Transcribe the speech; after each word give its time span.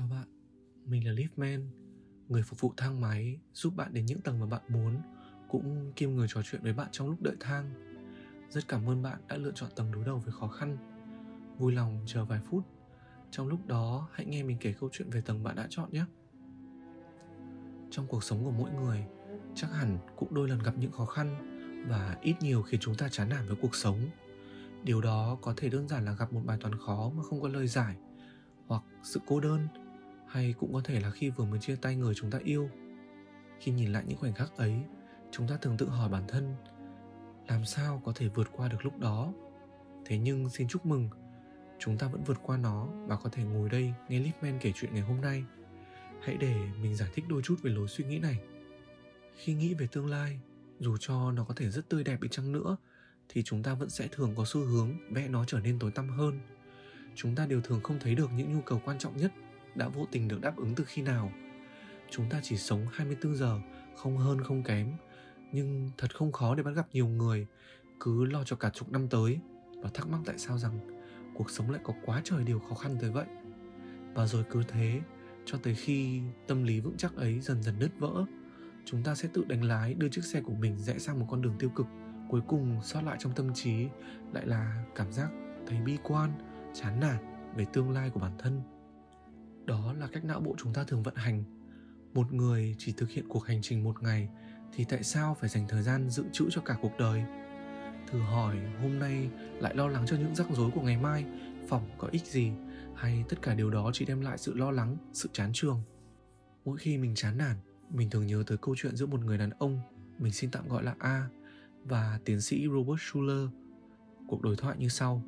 Chào 0.00 0.08
bạn, 0.08 0.28
mình 0.86 1.06
là 1.06 1.12
Liftman, 1.12 1.66
người 2.28 2.42
phục 2.42 2.60
vụ 2.60 2.72
thang 2.76 3.00
máy 3.00 3.40
giúp 3.52 3.76
bạn 3.76 3.94
đến 3.94 4.06
những 4.06 4.20
tầng 4.20 4.40
mà 4.40 4.46
bạn 4.46 4.62
muốn, 4.68 5.02
cũng 5.48 5.92
kiêm 5.96 6.10
người 6.10 6.26
trò 6.30 6.42
chuyện 6.44 6.62
với 6.62 6.72
bạn 6.72 6.88
trong 6.92 7.08
lúc 7.08 7.22
đợi 7.22 7.36
thang. 7.40 7.70
Rất 8.50 8.68
cảm 8.68 8.88
ơn 8.88 9.02
bạn 9.02 9.20
đã 9.28 9.36
lựa 9.36 9.52
chọn 9.54 9.70
tầng 9.76 9.92
đối 9.92 10.04
đầu 10.04 10.18
với 10.18 10.32
khó 10.32 10.48
khăn. 10.48 10.76
Vui 11.58 11.72
lòng 11.72 12.02
chờ 12.06 12.24
vài 12.24 12.40
phút. 12.50 12.64
Trong 13.30 13.48
lúc 13.48 13.66
đó, 13.66 14.08
hãy 14.12 14.26
nghe 14.26 14.42
mình 14.42 14.56
kể 14.60 14.74
câu 14.80 14.88
chuyện 14.92 15.10
về 15.10 15.20
tầng 15.20 15.42
bạn 15.42 15.56
đã 15.56 15.66
chọn 15.70 15.92
nhé. 15.92 16.04
Trong 17.90 18.06
cuộc 18.06 18.24
sống 18.24 18.44
của 18.44 18.50
mỗi 18.50 18.70
người, 18.70 19.04
chắc 19.54 19.72
hẳn 19.72 19.98
cũng 20.16 20.34
đôi 20.34 20.48
lần 20.48 20.58
gặp 20.58 20.72
những 20.78 20.92
khó 20.92 21.04
khăn 21.04 21.36
và 21.88 22.16
ít 22.22 22.34
nhiều 22.40 22.62
khiến 22.62 22.80
chúng 22.80 22.94
ta 22.94 23.08
chán 23.08 23.28
nản 23.28 23.46
với 23.46 23.56
cuộc 23.62 23.74
sống. 23.74 23.98
Điều 24.84 25.00
đó 25.00 25.38
có 25.42 25.54
thể 25.56 25.68
đơn 25.68 25.88
giản 25.88 26.04
là 26.04 26.12
gặp 26.12 26.32
một 26.32 26.42
bài 26.44 26.58
toán 26.60 26.78
khó 26.78 27.10
mà 27.16 27.22
không 27.22 27.40
có 27.40 27.48
lời 27.48 27.66
giải– 27.66 27.96
hoặc 28.70 28.82
sự 29.02 29.20
cô 29.26 29.40
đơn 29.40 29.68
hay 30.30 30.54
cũng 30.58 30.72
có 30.72 30.80
thể 30.84 31.00
là 31.00 31.10
khi 31.10 31.30
vừa 31.30 31.44
mới 31.44 31.60
chia 31.60 31.76
tay 31.76 31.96
người 31.96 32.14
chúng 32.14 32.30
ta 32.30 32.38
yêu. 32.44 32.70
Khi 33.60 33.72
nhìn 33.72 33.92
lại 33.92 34.04
những 34.06 34.18
khoảnh 34.18 34.34
khắc 34.34 34.56
ấy, 34.56 34.74
chúng 35.30 35.48
ta 35.48 35.56
thường 35.56 35.76
tự 35.76 35.88
hỏi 35.88 36.08
bản 36.08 36.24
thân, 36.28 36.54
làm 37.48 37.64
sao 37.64 38.02
có 38.04 38.12
thể 38.16 38.28
vượt 38.28 38.48
qua 38.52 38.68
được 38.68 38.84
lúc 38.84 38.98
đó? 38.98 39.32
Thế 40.04 40.18
nhưng 40.18 40.48
xin 40.48 40.68
chúc 40.68 40.86
mừng, 40.86 41.08
chúng 41.78 41.98
ta 41.98 42.08
vẫn 42.08 42.24
vượt 42.24 42.38
qua 42.42 42.56
nó 42.56 42.88
và 43.06 43.16
có 43.16 43.30
thể 43.30 43.44
ngồi 43.44 43.68
đây 43.68 43.94
nghe 44.08 44.18
Lipman 44.18 44.58
kể 44.60 44.72
chuyện 44.74 44.94
ngày 44.94 45.02
hôm 45.02 45.20
nay. 45.20 45.44
Hãy 46.22 46.36
để 46.36 46.54
mình 46.82 46.94
giải 46.94 47.08
thích 47.14 47.24
đôi 47.28 47.42
chút 47.42 47.56
về 47.62 47.70
lối 47.70 47.88
suy 47.88 48.04
nghĩ 48.04 48.18
này. 48.18 48.38
Khi 49.36 49.54
nghĩ 49.54 49.74
về 49.74 49.88
tương 49.92 50.06
lai, 50.06 50.40
dù 50.78 50.96
cho 50.96 51.32
nó 51.32 51.44
có 51.44 51.54
thể 51.54 51.70
rất 51.70 51.88
tươi 51.88 52.04
đẹp 52.04 52.20
đi 52.20 52.28
chăng 52.28 52.52
nữa, 52.52 52.76
thì 53.28 53.42
chúng 53.42 53.62
ta 53.62 53.74
vẫn 53.74 53.90
sẽ 53.90 54.08
thường 54.12 54.34
có 54.36 54.44
xu 54.46 54.60
hướng 54.60 55.14
vẽ 55.14 55.28
nó 55.28 55.44
trở 55.44 55.60
nên 55.60 55.78
tối 55.78 55.90
tăm 55.90 56.08
hơn. 56.08 56.40
Chúng 57.14 57.34
ta 57.34 57.46
đều 57.46 57.60
thường 57.60 57.80
không 57.82 57.98
thấy 58.00 58.14
được 58.14 58.30
những 58.32 58.54
nhu 58.54 58.60
cầu 58.60 58.80
quan 58.84 58.98
trọng 58.98 59.16
nhất 59.16 59.32
đã 59.74 59.88
vô 59.88 60.06
tình 60.10 60.28
được 60.28 60.40
đáp 60.40 60.56
ứng 60.56 60.74
từ 60.74 60.84
khi 60.84 61.02
nào. 61.02 61.32
Chúng 62.10 62.30
ta 62.30 62.40
chỉ 62.42 62.56
sống 62.56 62.86
24 62.92 63.36
giờ, 63.36 63.60
không 63.96 64.16
hơn 64.16 64.40
không 64.40 64.62
kém, 64.62 64.92
nhưng 65.52 65.90
thật 65.98 66.16
không 66.16 66.32
khó 66.32 66.54
để 66.54 66.62
bắt 66.62 66.70
gặp 66.70 66.86
nhiều 66.92 67.08
người 67.08 67.46
cứ 68.00 68.24
lo 68.24 68.44
cho 68.44 68.56
cả 68.56 68.70
chục 68.70 68.92
năm 68.92 69.08
tới 69.08 69.40
và 69.82 69.90
thắc 69.94 70.08
mắc 70.08 70.20
tại 70.26 70.38
sao 70.38 70.58
rằng 70.58 71.00
cuộc 71.34 71.50
sống 71.50 71.70
lại 71.70 71.80
có 71.84 71.94
quá 72.04 72.20
trời 72.24 72.44
điều 72.44 72.58
khó 72.58 72.74
khăn 72.74 72.96
tới 73.00 73.10
vậy. 73.10 73.26
Và 74.14 74.26
rồi 74.26 74.44
cứ 74.50 74.62
thế, 74.68 75.00
cho 75.44 75.58
tới 75.62 75.74
khi 75.74 76.20
tâm 76.46 76.62
lý 76.62 76.80
vững 76.80 76.96
chắc 76.96 77.16
ấy 77.16 77.40
dần 77.40 77.62
dần 77.62 77.78
nứt 77.78 77.90
vỡ, 77.98 78.24
chúng 78.84 79.02
ta 79.02 79.14
sẽ 79.14 79.28
tự 79.32 79.44
đánh 79.44 79.64
lái 79.64 79.94
đưa 79.94 80.08
chiếc 80.08 80.24
xe 80.24 80.40
của 80.40 80.54
mình 80.54 80.78
rẽ 80.78 80.98
sang 80.98 81.20
một 81.20 81.26
con 81.30 81.42
đường 81.42 81.54
tiêu 81.58 81.70
cực. 81.70 81.86
Cuối 82.28 82.40
cùng 82.48 82.80
sót 82.82 83.02
lại 83.04 83.16
trong 83.20 83.32
tâm 83.32 83.54
trí 83.54 83.86
lại 84.32 84.46
là 84.46 84.84
cảm 84.94 85.12
giác 85.12 85.30
thấy 85.66 85.78
bi 85.80 85.96
quan, 86.02 86.32
chán 86.74 87.00
nản 87.00 87.16
về 87.56 87.66
tương 87.72 87.90
lai 87.90 88.10
của 88.10 88.20
bản 88.20 88.32
thân 88.38 88.62
đó 89.70 89.94
là 89.98 90.06
cách 90.06 90.24
não 90.24 90.40
bộ 90.40 90.54
chúng 90.58 90.72
ta 90.72 90.84
thường 90.84 91.02
vận 91.02 91.14
hành. 91.14 91.44
Một 92.14 92.32
người 92.32 92.74
chỉ 92.78 92.92
thực 92.92 93.10
hiện 93.10 93.24
cuộc 93.28 93.46
hành 93.46 93.62
trình 93.62 93.84
một 93.84 94.02
ngày 94.02 94.28
thì 94.72 94.84
tại 94.84 95.02
sao 95.02 95.36
phải 95.40 95.48
dành 95.48 95.68
thời 95.68 95.82
gian 95.82 96.10
dự 96.10 96.24
trữ 96.32 96.48
cho 96.50 96.62
cả 96.64 96.76
cuộc 96.82 96.92
đời? 96.98 97.22
Thử 98.10 98.18
hỏi, 98.18 98.56
hôm 98.82 98.98
nay 98.98 99.30
lại 99.60 99.74
lo 99.76 99.88
lắng 99.88 100.04
cho 100.06 100.16
những 100.16 100.34
rắc 100.34 100.46
rối 100.50 100.70
của 100.70 100.80
ngày 100.80 100.96
mai, 100.96 101.24
phỏng 101.68 101.90
có 101.98 102.08
ích 102.10 102.26
gì? 102.26 102.52
Hay 102.94 103.24
tất 103.28 103.42
cả 103.42 103.54
điều 103.54 103.70
đó 103.70 103.90
chỉ 103.94 104.04
đem 104.04 104.20
lại 104.20 104.38
sự 104.38 104.54
lo 104.54 104.70
lắng, 104.70 104.96
sự 105.12 105.28
chán 105.32 105.50
trường? 105.54 105.82
Mỗi 106.64 106.78
khi 106.78 106.98
mình 106.98 107.14
chán 107.14 107.38
nản, 107.38 107.56
mình 107.90 108.10
thường 108.10 108.26
nhớ 108.26 108.42
tới 108.46 108.58
câu 108.58 108.74
chuyện 108.78 108.96
giữa 108.96 109.06
một 109.06 109.20
người 109.20 109.38
đàn 109.38 109.50
ông, 109.50 109.80
mình 110.18 110.32
xin 110.32 110.50
tạm 110.50 110.68
gọi 110.68 110.82
là 110.82 110.94
a, 110.98 111.28
và 111.84 112.20
tiến 112.24 112.40
sĩ 112.40 112.68
robert 112.68 113.00
schuller. 113.00 113.48
Cuộc 114.28 114.42
đối 114.42 114.56
thoại 114.56 114.76
như 114.78 114.88
sau. 114.88 115.22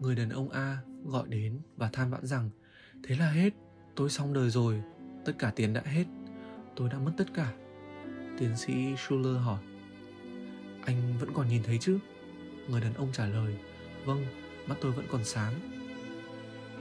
Người 0.00 0.16
đàn 0.16 0.28
ông 0.28 0.50
A 0.50 0.78
gọi 1.04 1.28
đến 1.28 1.58
và 1.76 1.88
than 1.92 2.10
vãn 2.10 2.26
rằng 2.26 2.50
Thế 3.02 3.16
là 3.16 3.30
hết, 3.30 3.50
tôi 3.94 4.10
xong 4.10 4.32
đời 4.32 4.50
rồi, 4.50 4.82
tất 5.24 5.32
cả 5.38 5.52
tiền 5.56 5.72
đã 5.72 5.82
hết, 5.84 6.04
tôi 6.76 6.88
đã 6.88 6.98
mất 6.98 7.12
tất 7.16 7.34
cả. 7.34 7.52
Tiến 8.38 8.56
sĩ 8.56 8.96
Schuller 8.96 9.36
hỏi. 9.36 9.60
Anh 10.84 10.96
vẫn 11.20 11.30
còn 11.34 11.48
nhìn 11.48 11.62
thấy 11.62 11.78
chứ? 11.78 11.98
Người 12.68 12.80
đàn 12.80 12.94
ông 12.94 13.08
trả 13.12 13.26
lời. 13.26 13.56
Vâng, 14.04 14.26
mắt 14.66 14.74
tôi 14.80 14.92
vẫn 14.92 15.06
còn 15.10 15.24
sáng. 15.24 15.54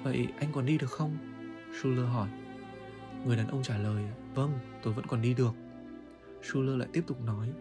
Vậy 0.04 0.28
anh 0.40 0.52
còn 0.52 0.66
đi 0.66 0.78
được 0.78 0.92
không? 0.92 1.18
Schuller 1.80 2.06
hỏi. 2.06 2.30
Người 3.26 3.38
đàn 3.38 3.48
ông 3.48 3.64
trả 3.64 3.78
lời. 3.78 4.04
Vâng, 4.36 4.60
tôi 4.84 4.94
vẫn 4.94 5.06
còn 5.08 5.22
đi 5.22 5.34
được. 5.34 5.54
Schuller 6.44 6.78
lại 6.78 6.88
tiếp 6.94 7.04
tục 7.08 7.22
nói. 7.22 7.52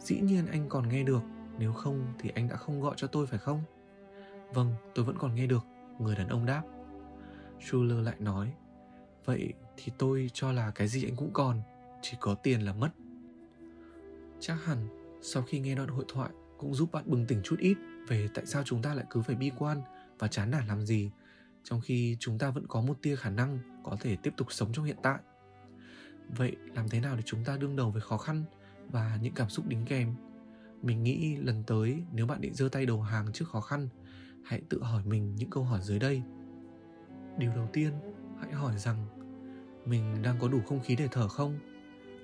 Dĩ 0.00 0.20
nhiên 0.20 0.46
anh 0.46 0.68
còn 0.68 0.88
nghe 0.88 1.02
được. 1.02 1.22
Nếu 1.58 1.72
không 1.72 2.06
thì 2.18 2.30
anh 2.34 2.48
đã 2.48 2.56
không 2.56 2.80
gọi 2.80 2.94
cho 2.96 3.06
tôi 3.06 3.26
phải 3.26 3.38
không? 3.38 3.62
Vâng, 4.54 4.74
tôi 4.94 5.04
vẫn 5.04 5.18
còn 5.18 5.34
nghe 5.34 5.46
được, 5.46 5.66
người 5.98 6.16
đàn 6.16 6.28
ông 6.28 6.46
đáp. 6.46 6.62
Schuller 7.60 8.04
lại 8.04 8.16
nói, 8.18 8.52
vậy 9.24 9.52
thì 9.76 9.92
tôi 9.98 10.30
cho 10.32 10.52
là 10.52 10.70
cái 10.70 10.88
gì 10.88 11.04
anh 11.04 11.16
cũng 11.16 11.30
còn, 11.32 11.62
chỉ 12.02 12.16
có 12.20 12.34
tiền 12.34 12.60
là 12.60 12.72
mất. 12.72 12.90
Chắc 14.40 14.64
hẳn 14.64 14.88
sau 15.22 15.42
khi 15.42 15.60
nghe 15.60 15.74
đoạn 15.74 15.88
hội 15.88 16.04
thoại 16.08 16.30
cũng 16.58 16.74
giúp 16.74 16.92
bạn 16.92 17.04
bừng 17.06 17.26
tỉnh 17.26 17.40
chút 17.44 17.56
ít 17.58 17.76
về 18.08 18.28
tại 18.34 18.46
sao 18.46 18.62
chúng 18.64 18.82
ta 18.82 18.94
lại 18.94 19.04
cứ 19.10 19.22
phải 19.22 19.36
bi 19.36 19.50
quan 19.58 19.82
và 20.18 20.28
chán 20.28 20.50
nản 20.50 20.66
làm 20.66 20.86
gì 20.86 21.10
trong 21.64 21.80
khi 21.80 22.16
chúng 22.20 22.38
ta 22.38 22.50
vẫn 22.50 22.66
có 22.66 22.80
một 22.80 23.02
tia 23.02 23.16
khả 23.16 23.30
năng 23.30 23.58
có 23.82 23.96
thể 24.00 24.16
tiếp 24.16 24.34
tục 24.36 24.52
sống 24.52 24.72
trong 24.72 24.84
hiện 24.84 24.96
tại. 25.02 25.18
Vậy 26.36 26.56
làm 26.74 26.88
thế 26.88 27.00
nào 27.00 27.16
để 27.16 27.22
chúng 27.26 27.44
ta 27.44 27.56
đương 27.56 27.76
đầu 27.76 27.90
với 27.90 28.02
khó 28.02 28.16
khăn 28.16 28.44
và 28.90 29.18
những 29.22 29.34
cảm 29.34 29.48
xúc 29.48 29.66
đính 29.68 29.84
kèm? 29.86 30.14
Mình 30.82 31.02
nghĩ 31.02 31.36
lần 31.36 31.62
tới 31.66 32.02
nếu 32.12 32.26
bạn 32.26 32.40
định 32.40 32.54
giơ 32.54 32.68
tay 32.68 32.86
đầu 32.86 33.02
hàng 33.02 33.32
trước 33.32 33.48
khó 33.48 33.60
khăn 33.60 33.88
hãy 34.44 34.62
tự 34.68 34.82
hỏi 34.82 35.02
mình 35.04 35.34
những 35.36 35.50
câu 35.50 35.64
hỏi 35.64 35.80
dưới 35.82 35.98
đây 35.98 36.22
điều 37.38 37.52
đầu 37.54 37.68
tiên, 37.72 37.92
hãy 38.40 38.52
hỏi 38.52 38.78
rằng, 38.78 39.06
mình 39.84 40.22
đang 40.22 40.36
có 40.40 40.48
đủ 40.48 40.60
không 40.66 40.80
khí 40.80 40.96
để 40.96 41.08
thở 41.10 41.28
không? 41.28 41.58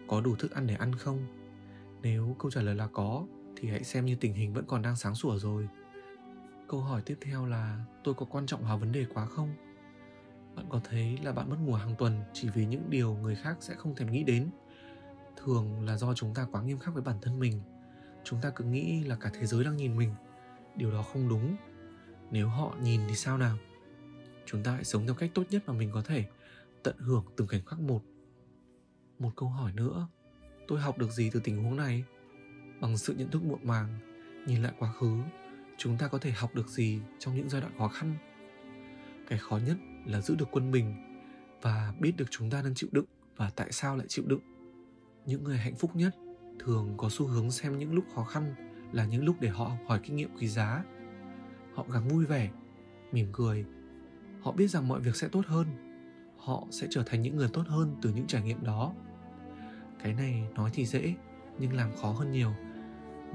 Có 0.09 0.21
đủ 0.21 0.37
thức 0.37 0.51
ăn 0.51 0.67
để 0.67 0.75
ăn 0.75 0.95
không? 0.95 1.27
Nếu 2.03 2.37
câu 2.39 2.51
trả 2.51 2.61
lời 2.61 2.75
là 2.75 2.87
có, 2.87 3.27
thì 3.57 3.69
hãy 3.69 3.85
xem 3.85 4.07
như 4.07 4.17
tình 4.17 4.35
hình 4.35 4.53
vẫn 4.53 4.65
còn 4.67 4.83
đang 4.83 4.97
sáng 4.97 5.15
sủa 5.15 5.39
rồi. 5.39 5.69
Câu 6.69 6.81
hỏi 6.81 7.03
tiếp 7.07 7.19
theo 7.21 7.47
là, 7.47 7.85
tôi 8.05 8.15
có 8.15 8.27
quan 8.27 8.47
trọng 8.47 8.65
hóa 8.65 8.77
vấn 8.77 8.93
đề 8.93 9.07
quá 9.15 9.27
không? 9.27 9.55
Bạn 10.57 10.67
có 10.69 10.81
thấy 10.85 11.19
là 11.23 11.33
bạn 11.33 11.51
mất 11.51 11.57
ngủ 11.65 11.73
hàng 11.73 11.95
tuần 11.99 12.21
chỉ 12.33 12.49
vì 12.49 12.67
những 12.67 12.91
điều 12.91 13.15
người 13.15 13.35
khác 13.35 13.57
sẽ 13.61 13.75
không 13.75 13.95
thèm 13.95 14.11
nghĩ 14.11 14.25
đến? 14.25 14.51
Thường 15.37 15.85
là 15.85 15.97
do 15.97 16.15
chúng 16.15 16.35
ta 16.35 16.47
quá 16.53 16.63
nghiêm 16.63 16.79
khắc 16.79 16.95
với 16.95 17.03
bản 17.03 17.17
thân 17.23 17.39
mình. 17.39 17.61
Chúng 18.25 18.41
ta 18.41 18.51
cứ 18.51 18.65
nghĩ 18.65 19.05
là 19.05 19.17
cả 19.17 19.31
thế 19.35 19.47
giới 19.47 19.65
đang 19.65 19.77
nhìn 19.77 19.97
mình. 19.97 20.15
Điều 20.77 20.93
đó 20.93 21.03
không 21.03 21.29
đúng. 21.29 21.57
Nếu 22.31 22.49
họ 22.49 22.75
nhìn 22.83 23.01
thì 23.09 23.15
sao 23.15 23.39
nào? 23.39 23.57
Chúng 24.51 24.63
ta 24.63 24.73
hãy 24.73 24.85
sống 24.85 25.07
theo 25.07 25.15
cách 25.15 25.31
tốt 25.35 25.45
nhất 25.51 25.63
mà 25.67 25.73
mình 25.75 25.91
có 25.93 26.03
thể. 26.03 26.25
Tận 26.83 26.99
hưởng 26.99 27.25
từng 27.37 27.49
khoảnh 27.49 27.65
khắc 27.65 27.81
một. 27.81 28.03
Một 29.19 29.31
câu 29.37 29.49
hỏi 29.49 29.73
nữa. 29.73 30.09
Tôi 30.69 30.81
học 30.81 30.99
được 30.99 31.11
gì 31.11 31.31
từ 31.33 31.41
tình 31.45 31.65
huống 31.65 31.77
này? 31.77 32.05
Bằng 32.81 32.99
sự 32.99 33.15
nhận 33.15 33.31
thức 33.31 33.45
muộn 33.45 33.61
màng, 33.63 33.99
nhìn 34.47 34.63
lại 34.63 34.73
quá 34.79 34.93
khứ, 34.93 35.19
chúng 35.79 35.99
ta 35.99 36.09
có 36.09 36.19
thể 36.19 36.31
học 36.31 36.55
được 36.55 36.69
gì 36.69 37.01
trong 37.19 37.37
những 37.37 37.49
giai 37.49 37.61
đoạn 37.61 37.73
khó 37.79 37.89
khăn? 37.89 38.17
Cái 39.29 39.39
khó 39.39 39.59
nhất 39.67 39.77
là 40.07 40.21
giữ 40.21 40.35
được 40.35 40.49
quân 40.51 40.71
mình 40.71 40.95
và 41.63 41.95
biết 42.01 42.13
được 42.17 42.27
chúng 42.31 42.51
ta 42.51 42.63
đang 42.63 42.75
chịu 42.75 42.91
đựng 42.93 43.05
và 43.37 43.51
tại 43.51 43.73
sao 43.73 43.97
lại 43.97 44.07
chịu 44.09 44.25
đựng. 44.29 44.41
Những 45.27 45.45
người 45.45 45.59
hạnh 45.59 45.77
phúc 45.77 45.97
nhất 45.97 46.17
thường 46.59 46.95
có 46.97 47.09
xu 47.11 47.27
hướng 47.27 47.51
xem 47.51 47.79
những 47.79 47.95
lúc 47.95 48.05
khó 48.15 48.25
khăn 48.25 48.55
là 48.93 49.05
những 49.05 49.25
lúc 49.25 49.37
để 49.41 49.49
họ 49.49 49.65
học 49.65 49.79
hỏi 49.87 50.01
kinh 50.03 50.17
nghiệm 50.17 50.37
quý 50.37 50.49
giá. 50.49 50.85
Họ 51.75 51.87
gắng 51.93 52.09
vui 52.09 52.27
vẻ, 52.27 52.51
mỉm 53.13 53.29
cười 53.33 53.65
họ 54.43 54.53
biết 54.53 54.69
rằng 54.69 54.89
mọi 54.89 55.01
việc 55.01 55.17
sẽ 55.17 55.29
tốt 55.29 55.47
hơn. 55.47 55.67
Họ 56.37 56.67
sẽ 56.71 56.87
trở 56.91 57.03
thành 57.07 57.23
những 57.23 57.37
người 57.37 57.49
tốt 57.53 57.63
hơn 57.67 57.97
từ 58.03 58.13
những 58.15 58.27
trải 58.27 58.43
nghiệm 58.43 58.65
đó. 58.65 58.93
Cái 60.03 60.15
này 60.15 60.49
nói 60.55 60.71
thì 60.75 60.87
dễ, 60.87 61.15
nhưng 61.59 61.73
làm 61.73 61.91
khó 61.97 62.11
hơn 62.11 62.31
nhiều. 62.31 62.53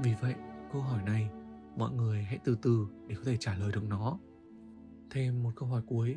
Vì 0.02 0.14
vậy, 0.20 0.34
câu 0.72 0.82
hỏi 0.82 1.02
này, 1.02 1.28
mọi 1.76 1.92
người 1.92 2.22
hãy 2.22 2.38
từ 2.44 2.56
từ 2.62 2.86
để 3.06 3.14
có 3.14 3.22
thể 3.24 3.36
trả 3.36 3.54
lời 3.54 3.72
được 3.72 3.84
nó. 3.88 4.18
Thêm 5.10 5.42
một 5.42 5.50
câu 5.56 5.68
hỏi 5.68 5.82
cuối. 5.86 6.16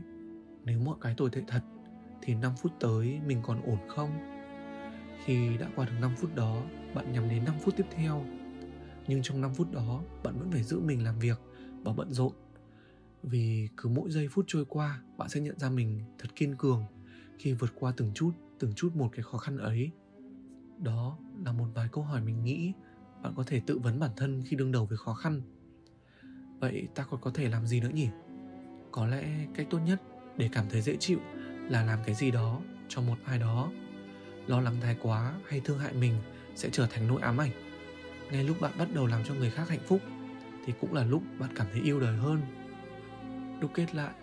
Nếu 0.63 0.79
mọi 0.79 0.95
cái 1.01 1.13
tồi 1.17 1.29
tệ 1.29 1.41
thật, 1.47 1.61
thì 2.21 2.35
5 2.35 2.53
phút 2.61 2.71
tới 2.79 3.19
mình 3.25 3.41
còn 3.43 3.61
ổn 3.61 3.79
không? 3.87 4.09
Khi 5.25 5.57
đã 5.57 5.67
qua 5.75 5.85
được 5.85 5.95
5 6.01 6.15
phút 6.17 6.35
đó, 6.35 6.61
bạn 6.93 7.11
nhắm 7.11 7.29
đến 7.29 7.45
5 7.45 7.55
phút 7.61 7.75
tiếp 7.77 7.85
theo. 7.91 8.25
Nhưng 9.07 9.21
trong 9.23 9.41
5 9.41 9.53
phút 9.53 9.71
đó, 9.71 10.01
bạn 10.23 10.39
vẫn 10.39 10.51
phải 10.51 10.63
giữ 10.63 10.79
mình 10.79 11.03
làm 11.03 11.19
việc 11.19 11.41
và 11.83 11.93
bận 11.93 12.13
rộn 12.13 12.33
vì 13.23 13.69
cứ 13.77 13.89
mỗi 13.89 14.11
giây 14.11 14.27
phút 14.27 14.45
trôi 14.47 14.65
qua, 14.65 15.01
bạn 15.17 15.29
sẽ 15.29 15.39
nhận 15.39 15.59
ra 15.59 15.69
mình 15.69 16.01
thật 16.17 16.35
kiên 16.35 16.55
cường 16.55 16.83
khi 17.39 17.53
vượt 17.53 17.71
qua 17.75 17.93
từng 17.97 18.11
chút 18.13 18.31
từng 18.59 18.73
chút 18.75 18.95
một 18.95 19.09
cái 19.11 19.23
khó 19.23 19.37
khăn 19.37 19.57
ấy. 19.57 19.91
Đó 20.77 21.17
là 21.45 21.51
một 21.51 21.67
vài 21.73 21.87
câu 21.91 22.03
hỏi 22.03 22.21
mình 22.21 22.43
nghĩ 22.43 22.73
bạn 23.23 23.33
có 23.35 23.43
thể 23.47 23.61
tự 23.65 23.77
vấn 23.77 23.99
bản 23.99 24.11
thân 24.17 24.43
khi 24.45 24.55
đương 24.55 24.71
đầu 24.71 24.85
với 24.85 24.97
khó 24.97 25.13
khăn. 25.13 25.41
Vậy 26.59 26.87
ta 26.95 27.03
còn 27.03 27.21
có 27.21 27.31
thể 27.33 27.49
làm 27.49 27.67
gì 27.67 27.81
nữa 27.81 27.89
nhỉ? 27.93 28.09
Có 28.91 29.05
lẽ 29.05 29.47
cách 29.55 29.67
tốt 29.69 29.79
nhất 29.85 30.01
để 30.37 30.49
cảm 30.51 30.65
thấy 30.69 30.81
dễ 30.81 30.95
chịu 30.99 31.19
là 31.69 31.83
làm 31.83 31.99
cái 32.05 32.15
gì 32.15 32.31
đó 32.31 32.61
cho 32.87 33.01
một 33.01 33.17
ai 33.25 33.39
đó. 33.39 33.71
Lo 34.47 34.61
lắng 34.61 34.75
thái 34.81 34.97
quá 35.01 35.33
hay 35.47 35.59
thương 35.59 35.79
hại 35.79 35.93
mình 35.93 36.13
sẽ 36.55 36.69
trở 36.71 36.87
thành 36.87 37.07
nỗi 37.07 37.21
ám 37.21 37.37
ảnh. 37.37 37.51
Ngay 38.31 38.43
lúc 38.43 38.61
bạn 38.61 38.71
bắt 38.77 38.87
đầu 38.93 39.07
làm 39.07 39.23
cho 39.23 39.33
người 39.33 39.49
khác 39.49 39.69
hạnh 39.69 39.83
phúc 39.87 40.01
thì 40.65 40.73
cũng 40.81 40.93
là 40.93 41.05
lúc 41.05 41.23
bạn 41.39 41.49
cảm 41.55 41.67
thấy 41.71 41.81
yêu 41.81 41.99
đời 41.99 42.17
hơn 42.17 42.41
đúc 43.61 43.71
kết 43.73 43.95
lại, 43.95 44.13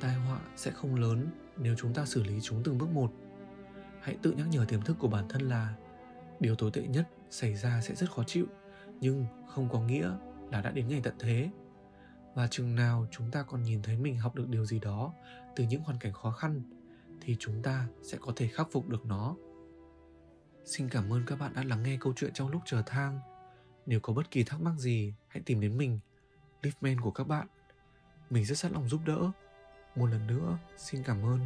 tai 0.00 0.14
họa 0.14 0.40
sẽ 0.56 0.70
không 0.70 0.94
lớn 0.94 1.28
nếu 1.56 1.74
chúng 1.78 1.94
ta 1.94 2.04
xử 2.04 2.22
lý 2.22 2.40
chúng 2.40 2.62
từng 2.64 2.78
bước 2.78 2.88
một. 2.88 3.12
Hãy 4.00 4.16
tự 4.22 4.32
nhắc 4.32 4.46
nhở 4.50 4.64
tiềm 4.68 4.82
thức 4.82 4.96
của 4.98 5.08
bản 5.08 5.28
thân 5.28 5.42
là 5.42 5.74
điều 6.40 6.54
tồi 6.54 6.70
tệ 6.70 6.82
nhất 6.82 7.08
xảy 7.30 7.54
ra 7.54 7.80
sẽ 7.80 7.94
rất 7.94 8.10
khó 8.10 8.22
chịu, 8.26 8.46
nhưng 9.00 9.26
không 9.48 9.68
có 9.68 9.80
nghĩa 9.80 10.10
là 10.50 10.60
đã 10.62 10.70
đến 10.70 10.88
ngày 10.88 11.00
tận 11.02 11.14
thế. 11.18 11.50
Và 12.34 12.46
chừng 12.46 12.74
nào 12.74 13.06
chúng 13.10 13.30
ta 13.30 13.42
còn 13.42 13.62
nhìn 13.62 13.82
thấy 13.82 13.96
mình 13.96 14.16
học 14.16 14.34
được 14.34 14.48
điều 14.48 14.64
gì 14.66 14.78
đó 14.78 15.14
từ 15.56 15.64
những 15.64 15.82
hoàn 15.82 15.98
cảnh 15.98 16.12
khó 16.12 16.30
khăn, 16.30 16.62
thì 17.20 17.36
chúng 17.38 17.62
ta 17.62 17.86
sẽ 18.02 18.18
có 18.20 18.32
thể 18.36 18.48
khắc 18.48 18.68
phục 18.72 18.88
được 18.88 19.06
nó. 19.06 19.36
Xin 20.64 20.88
cảm 20.88 21.12
ơn 21.12 21.22
các 21.26 21.38
bạn 21.38 21.54
đã 21.54 21.64
lắng 21.64 21.82
nghe 21.82 21.96
câu 22.00 22.12
chuyện 22.16 22.32
trong 22.32 22.48
lúc 22.48 22.62
chờ 22.64 22.82
thang. 22.86 23.20
Nếu 23.86 24.00
có 24.00 24.12
bất 24.12 24.30
kỳ 24.30 24.44
thắc 24.44 24.60
mắc 24.60 24.74
gì, 24.78 25.14
hãy 25.28 25.42
tìm 25.46 25.60
đến 25.60 25.78
mình. 25.78 25.98
Liftman 26.62 27.00
của 27.00 27.10
các 27.10 27.28
bạn 27.28 27.46
mình 28.32 28.44
rất 28.44 28.58
sẵn 28.58 28.72
lòng 28.72 28.88
giúp 28.88 29.00
đỡ. 29.06 29.30
Một 29.96 30.06
lần 30.06 30.26
nữa 30.26 30.58
xin 30.76 31.02
cảm 31.02 31.22
ơn. 31.26 31.40